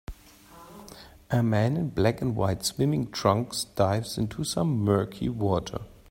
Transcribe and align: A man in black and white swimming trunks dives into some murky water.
A 1.29 1.43
man 1.43 1.77
in 1.77 1.89
black 1.89 2.23
and 2.23 2.35
white 2.35 2.65
swimming 2.65 3.11
trunks 3.11 3.65
dives 3.65 4.17
into 4.17 4.43
some 4.43 4.79
murky 4.79 5.29
water. 5.29 5.81